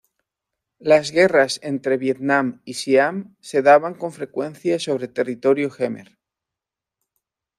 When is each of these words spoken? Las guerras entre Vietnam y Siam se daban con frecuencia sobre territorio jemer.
Las 0.79 1.11
guerras 1.11 1.59
entre 1.61 1.95
Vietnam 1.97 2.63
y 2.65 2.73
Siam 2.73 3.35
se 3.39 3.61
daban 3.61 3.93
con 3.93 4.11
frecuencia 4.11 4.79
sobre 4.79 5.07
territorio 5.07 5.69
jemer. 5.69 6.17